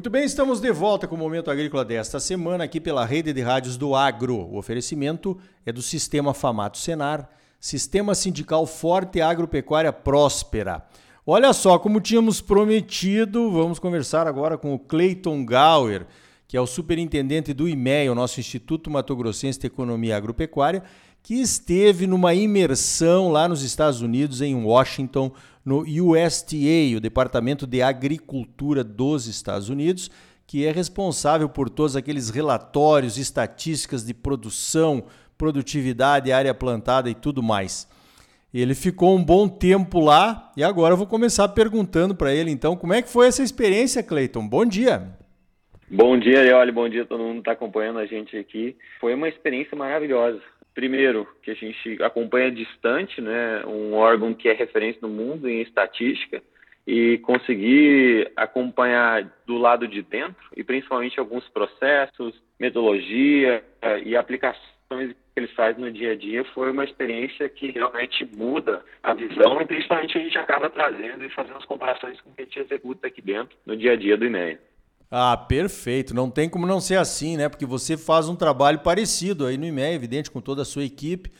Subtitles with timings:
[0.00, 3.42] Muito bem, estamos de volta com o Momento Agrícola desta semana aqui pela Rede de
[3.42, 4.34] Rádios do Agro.
[4.34, 7.28] O oferecimento é do Sistema Famato Senar,
[7.60, 10.82] Sistema Sindical Forte Agropecuária Próspera.
[11.26, 16.06] Olha só, como tínhamos prometido, vamos conversar agora com o Clayton Gauer,
[16.48, 20.82] que é o superintendente do IMEA, o nosso Instituto Mato Grossense de Economia Agropecuária,
[21.22, 25.30] que esteve numa imersão lá nos Estados Unidos, em Washington,
[25.70, 30.10] no USDA, o Departamento de Agricultura dos Estados Unidos,
[30.44, 35.04] que é responsável por todos aqueles relatórios, estatísticas de produção,
[35.38, 37.88] produtividade, área plantada e tudo mais.
[38.52, 42.76] Ele ficou um bom tempo lá e agora eu vou começar perguntando para ele então
[42.76, 44.48] como é que foi essa experiência, Cleiton.
[44.48, 45.14] Bom dia.
[45.88, 46.72] Bom dia, Leoli.
[46.72, 48.76] Bom dia todo mundo está acompanhando a gente aqui.
[49.00, 50.40] Foi uma experiência maravilhosa.
[50.74, 55.60] Primeiro, que a gente acompanha distante, né, um órgão que é referência no mundo em
[55.60, 56.42] estatística,
[56.86, 65.12] e conseguir acompanhar do lado de dentro, e principalmente alguns processos, metodologia eh, e aplicações
[65.12, 69.60] que eles fazem no dia a dia, foi uma experiência que realmente muda a visão
[69.60, 72.58] e principalmente a gente acaba trazendo e fazendo as comparações com o que a gente
[72.58, 74.58] executa aqui dentro no dia a dia do e-mail.
[75.10, 76.14] Ah, perfeito.
[76.14, 77.48] Não tem como não ser assim, né?
[77.48, 81.32] Porque você faz um trabalho parecido aí no IMEA, evidente, com toda a sua equipe,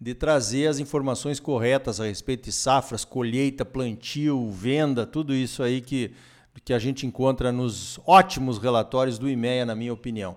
[0.00, 5.82] de trazer as informações corretas a respeito de safras, colheita, plantio, venda, tudo isso aí
[5.82, 6.12] que,
[6.64, 10.36] que a gente encontra nos ótimos relatórios do IMEA, na minha opinião.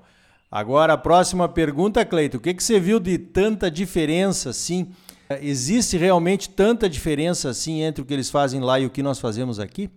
[0.51, 2.37] Agora, a próxima pergunta, Cleito.
[2.37, 4.91] O que, que você viu de tanta diferença assim?
[5.41, 9.17] Existe realmente tanta diferença assim entre o que eles fazem lá e o que nós
[9.17, 9.89] fazemos aqui?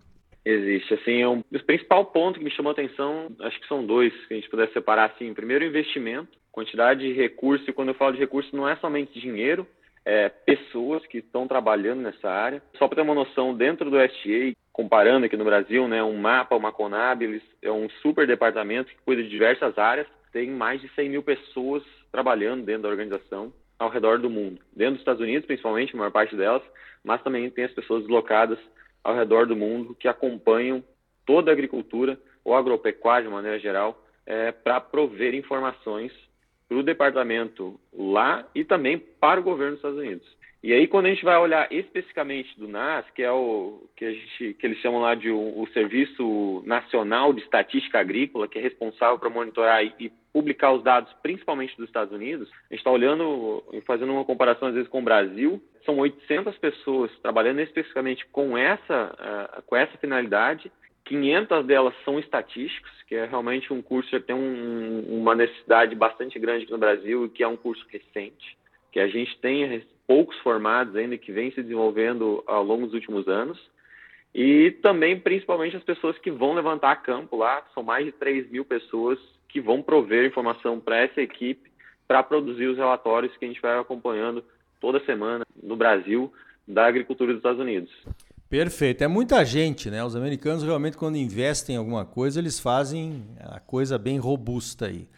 [0.45, 0.95] Existe.
[0.95, 4.13] Assim, é um, o principal ponto que me chamou a atenção, acho que são dois,
[4.27, 5.33] que a gente pudesse separar assim.
[5.33, 9.67] Primeiro, investimento, quantidade de recursos, e quando eu falo de recursos, não é somente dinheiro,
[10.05, 12.63] é pessoas que estão trabalhando nessa área.
[12.77, 16.57] Só para ter uma noção, dentro do STA, comparando aqui no Brasil, né, um mapa,
[16.57, 20.89] uma Conab, eles, é um super departamento que cuida de diversas áreas, tem mais de
[20.91, 24.61] 100 mil pessoas trabalhando dentro da organização ao redor do mundo.
[24.77, 26.63] Dentro dos Estados Unidos, principalmente, a maior parte delas,
[27.03, 28.59] mas também tem as pessoas deslocadas
[29.05, 30.83] ao redor do mundo que acompanham
[31.27, 36.11] toda a agricultura ou agropecuária de maneira geral é, para prover informações
[36.67, 40.27] para o departamento lá e também para o governo dos Estados Unidos.
[40.65, 44.11] E aí, quando a gente vai olhar especificamente do NAS, que é o que, a
[44.11, 49.19] gente, que eles chamam lá de o, Serviço Nacional de Estatística Agrícola, que é responsável
[49.19, 53.63] para monitorar e, e publicar os dados, principalmente dos Estados Unidos, a gente está olhando
[53.75, 58.57] e fazendo uma comparação às vezes com o Brasil, são 800 pessoas trabalhando especificamente com
[58.57, 60.73] essa, com essa finalidade,
[61.05, 66.39] 500 delas são estatísticas, que é realmente um curso que tem um, uma necessidade bastante
[66.39, 68.57] grande aqui no Brasil e que é um curso recente,
[68.95, 73.27] que a gente tem poucos formados ainda que vem se desenvolvendo ao longo dos últimos
[73.27, 73.59] anos.
[74.33, 78.65] E também, principalmente, as pessoas que vão levantar campo lá, são mais de 3 mil
[78.65, 79.19] pessoas
[79.49, 81.73] que vão prover informação para essa equipe
[82.07, 84.45] para produzir os relatórios que a gente vai acompanhando
[84.81, 86.33] toda semana no Brasil
[86.67, 87.91] da agricultura dos Estados Unidos.
[88.49, 89.03] Perfeito.
[89.03, 90.05] É muita gente, né?
[90.05, 95.09] Os americanos realmente, quando investem em alguma coisa, eles fazem a coisa bem robusta aí.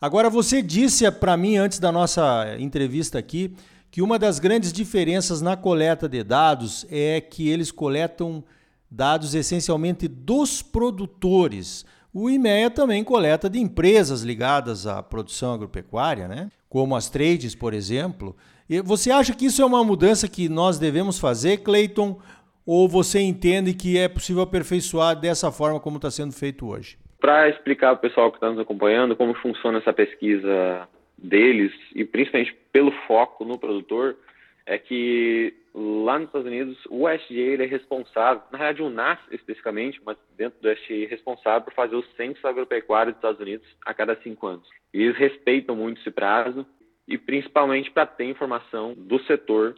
[0.00, 3.54] Agora, você disse para mim antes da nossa entrevista aqui
[3.90, 8.44] que uma das grandes diferenças na coleta de dados é que eles coletam
[8.90, 11.84] dados essencialmente dos produtores.
[12.12, 16.50] O IMEA também coleta de empresas ligadas à produção agropecuária, né?
[16.68, 18.36] como as trades, por exemplo.
[18.68, 22.18] E você acha que isso é uma mudança que nós devemos fazer, Clayton?
[22.64, 26.98] Ou você entende que é possível aperfeiçoar dessa forma como está sendo feito hoje?
[27.20, 32.04] Para explicar para o pessoal que está nos acompanhando como funciona essa pesquisa deles, e
[32.04, 34.16] principalmente pelo foco no produtor,
[34.64, 40.00] é que lá nos Estados Unidos o USDA é responsável, na realidade o NAS especificamente,
[40.04, 43.92] mas dentro do USDA é responsável por fazer o censo agropecuário dos Estados Unidos a
[43.92, 44.68] cada cinco anos.
[44.92, 46.66] E eles respeitam muito esse prazo
[47.06, 49.74] e principalmente para ter informação do setor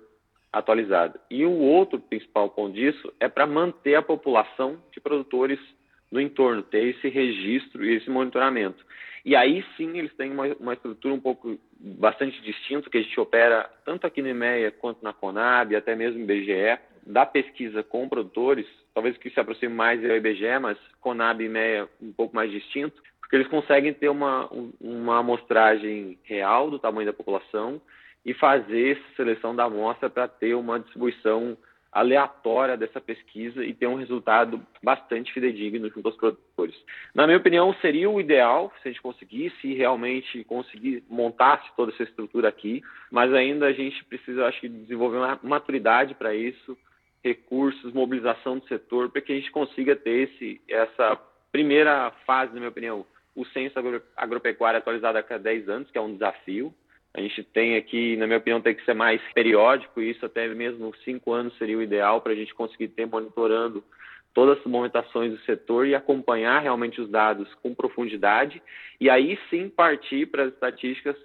[0.52, 1.20] atualizada.
[1.30, 5.60] E o outro principal ponto disso é para manter a população de produtores
[6.10, 8.84] no entorno, ter esse registro e esse monitoramento.
[9.24, 13.20] E aí sim eles têm uma, uma estrutura um pouco bastante distinta, que a gente
[13.20, 18.08] opera tanto aqui no IMEA quanto na Conab, até mesmo no IBGE, da pesquisa com
[18.08, 22.34] produtores, talvez que se aproxime mais é o IBGE, mas Conab e IMEA um pouco
[22.34, 24.48] mais distinto, porque eles conseguem ter uma,
[24.80, 27.80] uma amostragem real do tamanho da população
[28.24, 31.56] e fazer essa seleção da amostra para ter uma distribuição
[31.92, 36.76] aleatória dessa pesquisa e ter um resultado bastante fidedigno junto aos produtores.
[37.14, 42.04] Na minha opinião, seria o ideal se a gente conseguisse realmente conseguir montar toda essa
[42.04, 46.78] estrutura aqui, mas ainda a gente precisa, acho que, desenvolver uma maturidade para isso,
[47.24, 51.18] recursos, mobilização do setor, para que a gente consiga ter esse, essa
[51.50, 53.04] primeira fase, na minha opinião,
[53.34, 53.78] o censo
[54.16, 56.74] agropecuário atualizado a cada 10 anos, que é um desafio.
[57.12, 60.94] A gente tem aqui, na minha opinião, tem que ser mais periódico, isso até mesmo
[61.04, 63.82] cinco anos seria o ideal para a gente conseguir ter monitorando
[64.32, 68.62] todas as movimentações do setor e acompanhar realmente os dados com profundidade
[69.00, 71.16] e aí sim partir para as estatísticas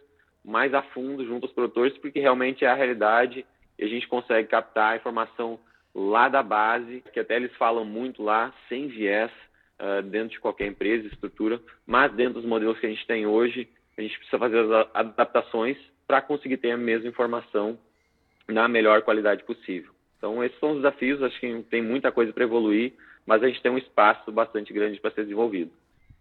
[0.43, 3.45] mais a fundo junto aos produtores, porque realmente é a realidade
[3.77, 5.59] e a gente consegue captar a informação
[5.93, 9.31] lá da base, que até eles falam muito lá, sem viés,
[9.79, 13.67] uh, dentro de qualquer empresa, estrutura, mas dentro dos modelos que a gente tem hoje,
[13.97, 15.77] a gente precisa fazer as adaptações
[16.07, 17.77] para conseguir ter a mesma informação
[18.47, 19.91] na melhor qualidade possível.
[20.17, 22.93] Então, esses são os desafios, acho que tem muita coisa para evoluir,
[23.25, 25.71] mas a gente tem um espaço bastante grande para ser desenvolvido.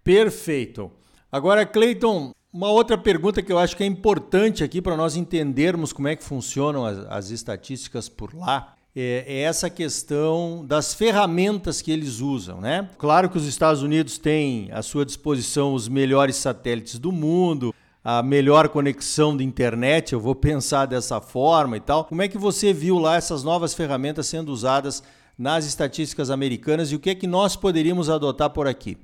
[0.03, 0.91] Perfeito.
[1.31, 5.93] Agora, Cleiton, uma outra pergunta que eu acho que é importante aqui para nós entendermos
[5.93, 11.83] como é que funcionam as, as estatísticas por lá é, é, essa questão das ferramentas
[11.83, 12.89] que eles usam, né?
[12.97, 17.75] Claro que os Estados Unidos têm à sua disposição os melhores satélites do mundo,
[18.05, 22.05] a melhor conexão de internet, eu vou pensar dessa forma e tal.
[22.05, 25.03] Como é que você viu lá essas novas ferramentas sendo usadas
[25.37, 28.97] nas estatísticas americanas e o que é que nós poderíamos adotar por aqui?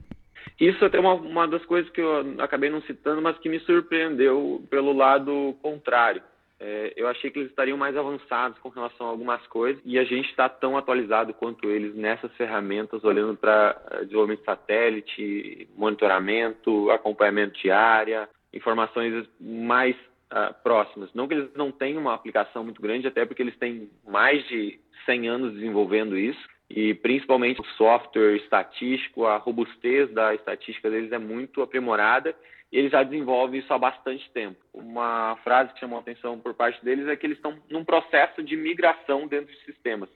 [0.61, 4.63] Isso até uma, uma das coisas que eu acabei não citando, mas que me surpreendeu
[4.71, 6.23] pelo lado contrário.
[6.63, 10.05] É, eu achei que eles estariam mais avançados com relação a algumas coisas e a
[10.05, 16.91] gente está tão atualizado quanto eles nessas ferramentas, olhando para eh, desenvolvimento de satélite, monitoramento,
[16.91, 19.97] acompanhamento de área, informações mais
[20.31, 21.09] uh, próximas.
[21.15, 24.79] Não que eles não tenham uma aplicação muito grande, até porque eles têm mais de
[25.07, 31.19] 100 anos desenvolvendo isso, e principalmente o software estatístico, a robustez da estatística deles é
[31.19, 32.35] muito aprimorada
[32.71, 34.57] e eles já desenvolvem isso há bastante tempo.
[34.73, 38.41] Uma frase que chamou a atenção por parte deles é que eles estão num processo
[38.41, 40.09] de migração dentro de sistemas.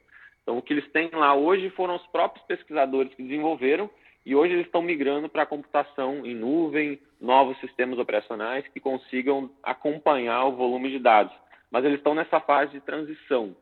[0.43, 3.91] Então, o que eles têm lá hoje foram os próprios pesquisadores que desenvolveram
[4.25, 9.51] e hoje eles estão migrando para a computação em nuvem, novos sistemas operacionais que consigam
[9.61, 11.35] acompanhar o volume de dados.
[11.69, 13.57] Mas eles estão nessa fase de transição.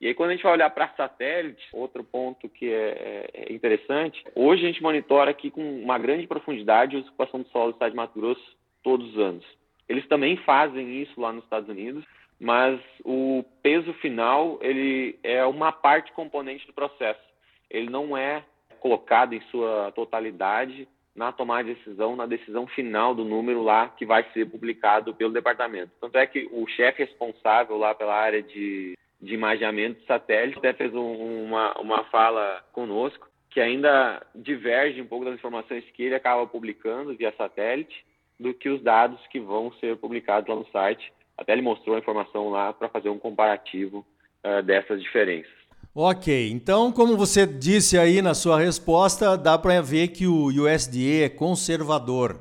[0.00, 4.22] E aí, quando a gente vai olhar para satélites, outro ponto que é, é, interessante,
[4.34, 7.90] hoje a gente monitora aqui com uma grande profundidade a ocupação do solo do estado
[7.90, 9.44] de Mato Grosso todos os anos.
[9.88, 12.04] Eles também fazem isso lá nos Estados Unidos,
[12.40, 17.22] mas o peso final ele é uma parte componente do processo.
[17.70, 18.44] Ele não é
[18.80, 24.04] colocado em sua totalidade na tomada de decisão, na decisão final do número lá que
[24.04, 25.92] vai ser publicado pelo departamento.
[26.00, 30.72] Tanto é que o chefe responsável lá pela área de de imageamento de satélite, até
[30.72, 36.14] fez um, uma, uma fala conosco que ainda diverge um pouco das informações que ele
[36.14, 38.04] acaba publicando via satélite
[38.38, 41.12] do que os dados que vão ser publicados lá no site.
[41.38, 44.04] Até ele mostrou a informação lá para fazer um comparativo
[44.44, 45.52] uh, dessas diferenças.
[45.94, 51.24] Ok, então, como você disse aí na sua resposta, dá para ver que o USDA
[51.24, 52.40] é conservador.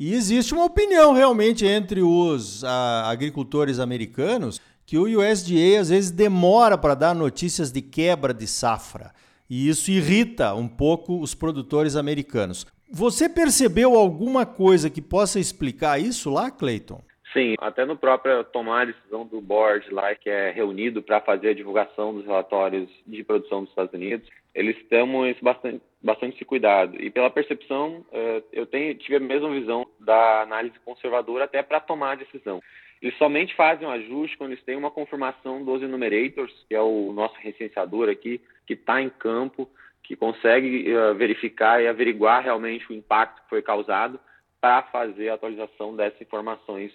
[0.00, 6.10] E existe uma opinião realmente entre os ah, agricultores americanos que o USDA às vezes
[6.10, 9.12] demora para dar notícias de quebra de safra.
[9.48, 12.66] E isso irrita um pouco os produtores americanos.
[12.90, 17.02] Você percebeu alguma coisa que possa explicar isso lá, Clayton?
[17.32, 21.48] Sim, até no próprio tomar a decisão do board lá, que é reunido para fazer
[21.48, 26.44] a divulgação dos relatórios de produção dos Estados Unidos, eles tomam isso bastante, bastante esse
[26.44, 26.94] cuidado.
[27.02, 31.80] E pela percepção, eh, eu tenho, tive a mesma visão da análise conservadora até para
[31.80, 32.62] tomar a decisão.
[33.04, 36.80] Eles somente fazem o um ajuste quando eles têm uma confirmação dos enumerators, que é
[36.80, 39.68] o nosso recenseador aqui, que está em campo,
[40.02, 44.18] que consegue uh, verificar e averiguar realmente o impacto que foi causado
[44.58, 46.92] para fazer a atualização dessas informações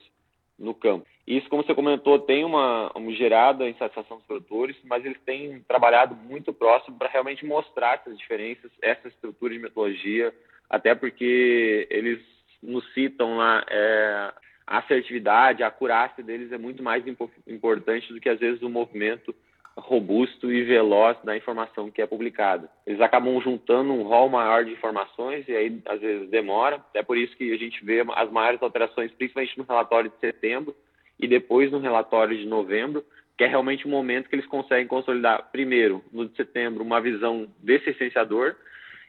[0.57, 1.05] no campo.
[1.27, 6.15] Isso, como você comentou, tem uma, uma gerada insatisfação dos produtores, mas eles têm trabalhado
[6.15, 10.33] muito próximo para realmente mostrar essas diferenças, essa estrutura de metodologia,
[10.67, 12.19] até porque eles
[12.63, 14.33] nos citam lá é,
[14.69, 17.03] a assertividade, a acurácia deles é muito mais
[17.47, 19.33] importante do que às vezes o movimento
[19.75, 22.69] robusto e veloz da informação que é publicada.
[22.85, 26.79] Eles acabam juntando um rol maior de informações e aí às vezes demora.
[26.93, 30.75] É por isso que a gente vê as maiores alterações, principalmente no relatório de setembro
[31.19, 33.03] e depois no relatório de novembro,
[33.35, 37.47] que é realmente o momento que eles conseguem consolidar, primeiro, no de setembro, uma visão
[37.57, 38.55] desse licenciador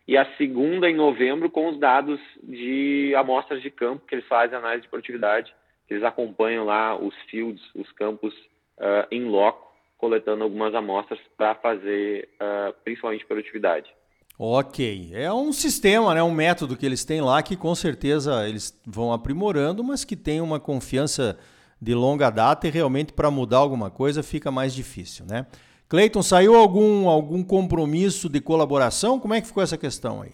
[0.07, 4.57] e a segunda em novembro com os dados de amostras de campo que eles fazem
[4.57, 5.54] análise de produtividade,
[5.88, 8.33] eles acompanham lá os fields, os campos
[8.78, 13.90] uh, em loco, coletando algumas amostras para fazer uh, principalmente produtividade.
[14.38, 18.80] Ok, é um sistema, né, um método que eles têm lá que com certeza eles
[18.87, 21.38] vão aprimorando, mas que tem uma confiança
[21.80, 25.47] de longa data e realmente para mudar alguma coisa fica mais difícil, né?
[25.90, 29.18] Cleiton, saiu algum, algum compromisso de colaboração?
[29.18, 30.30] Como é que ficou essa questão aí?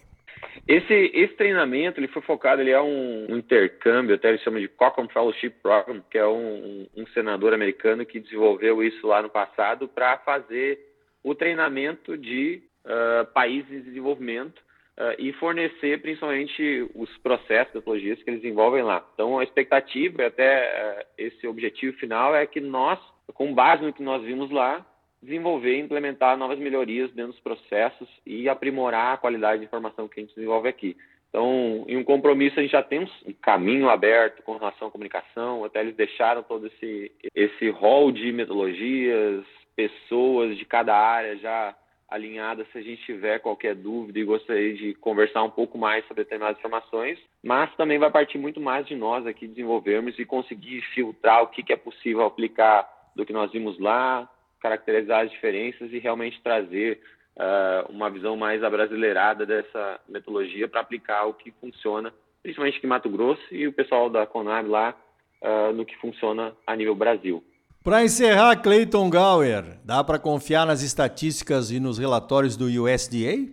[0.67, 4.67] Esse, esse treinamento ele foi focado, ele é um, um intercâmbio, até ele chama de
[4.67, 9.87] Cochrane Fellowship Program, que é um, um senador americano que desenvolveu isso lá no passado
[9.87, 10.79] para fazer
[11.23, 18.29] o treinamento de uh, países em desenvolvimento uh, e fornecer principalmente os processos, metodologias que
[18.29, 19.03] eles desenvolvem lá.
[19.15, 22.99] Então, a expectativa e até uh, esse objetivo final é que nós,
[23.33, 24.85] com base no que nós vimos lá,
[25.21, 30.19] desenvolver e implementar novas melhorias dentro dos processos e aprimorar a qualidade de informação que
[30.19, 30.95] a gente desenvolve aqui.
[31.29, 35.63] Então, em um compromisso, a gente já tem um caminho aberto com relação à comunicação,
[35.65, 39.43] até eles deixaram todo esse, esse hall de metodologias,
[39.75, 41.75] pessoas de cada área já
[42.09, 46.23] alinhadas se a gente tiver qualquer dúvida e gostaria de conversar um pouco mais sobre
[46.23, 51.43] determinadas informações, mas também vai partir muito mais de nós aqui desenvolvermos e conseguir filtrar
[51.43, 54.29] o que, que é possível aplicar do que nós vimos lá,
[54.61, 56.99] caracterizar as diferenças e realmente trazer
[57.37, 62.89] uh, uma visão mais abrasileirada dessa metodologia para aplicar o que funciona, principalmente aqui em
[62.89, 64.95] Mato Grosso e o pessoal da Conab lá
[65.41, 67.43] uh, no que funciona a nível Brasil.
[67.83, 73.47] Para encerrar, Clayton Gower, dá para confiar nas estatísticas e nos relatórios do USDA?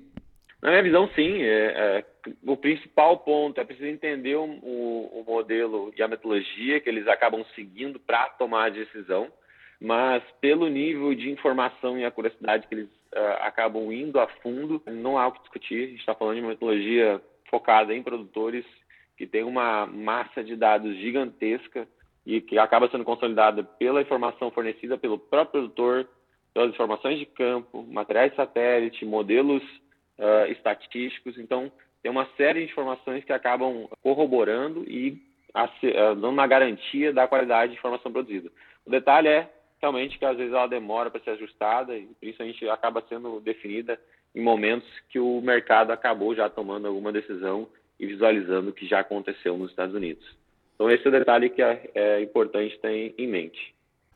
[0.61, 1.42] Na minha visão, sim.
[1.42, 2.04] É, é,
[2.42, 7.06] o principal ponto é preciso entender o, o, o modelo e a metodologia que eles
[7.06, 9.28] acabam seguindo para tomar a decisão
[9.81, 15.19] mas pelo nível de informação e acuracidade que eles uh, acabam indo a fundo, não
[15.19, 15.85] há o que discutir.
[15.85, 18.64] A gente está falando de uma metodologia focada em produtores
[19.16, 21.87] que tem uma massa de dados gigantesca
[22.26, 26.09] e que acaba sendo consolidada pela informação fornecida pelo próprio produtor,
[26.52, 29.62] pelas informações de campo, materiais satélite, modelos
[30.19, 31.38] uh, estatísticos.
[31.38, 31.71] Então,
[32.02, 35.23] tem uma série de informações que acabam corroborando e
[35.54, 38.50] uh, dando uma garantia da qualidade de informação produzida.
[38.85, 39.50] O detalhe é
[39.84, 44.00] realmente que às vezes ela demora para ser ajustada e principalmente acaba sendo definida
[44.34, 47.68] em momentos que o mercado acabou já tomando alguma decisão
[48.00, 50.24] e visualizando o que já aconteceu nos Estados Unidos.
[50.74, 53.74] Então esse é o detalhe que é, é importante ter em mente.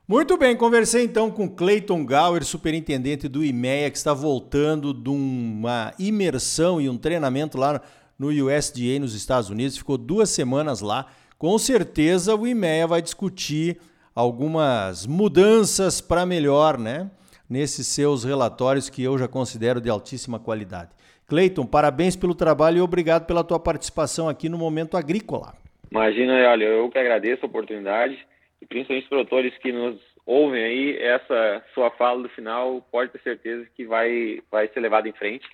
[0.09, 5.93] Muito bem, conversei então com Clayton Gower, superintendente do IMEA, que está voltando de uma
[5.99, 7.83] imersão e um treinamento lá
[8.19, 9.77] no USDA nos Estados Unidos.
[9.77, 11.13] Ficou duas semanas lá.
[11.37, 13.79] Com certeza o IMEA vai discutir
[14.19, 17.09] algumas mudanças para melhor, né?
[17.49, 20.91] Nesses seus relatórios que eu já considero de altíssima qualidade.
[21.29, 25.55] Cleiton, parabéns pelo trabalho e obrigado pela tua participação aqui no Momento Agrícola.
[25.89, 28.19] Imagina, olha, eu que agradeço a oportunidade
[28.61, 29.97] e principalmente os produtores que nos
[30.27, 35.09] ouvem aí, essa sua fala do final pode ter certeza que vai, vai ser levada
[35.09, 35.47] em frente,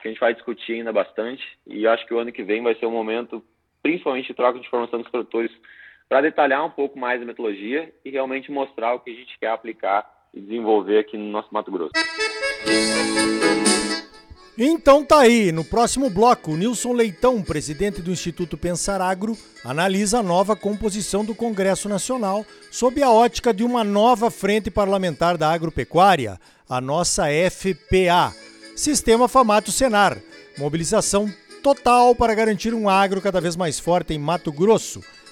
[0.00, 2.74] que a gente vai discutir ainda bastante e acho que o ano que vem vai
[2.76, 3.44] ser um momento,
[3.82, 5.52] principalmente de troca de informação dos produtores
[6.08, 9.50] para detalhar um pouco mais a metodologia e realmente mostrar o que a gente quer
[9.50, 11.92] aplicar e desenvolver aqui no nosso Mato Grosso.
[14.58, 20.22] Então tá aí, no próximo bloco, Nilson Leitão, presidente do Instituto Pensar Agro, analisa a
[20.22, 26.40] nova composição do Congresso Nacional sob a ótica de uma nova frente parlamentar da agropecuária,
[26.68, 28.34] a nossa FPA,
[28.74, 30.16] Sistema Famato Senar,
[30.56, 31.28] mobilização
[31.62, 35.02] total para garantir um agro cada vez mais forte em Mato Grosso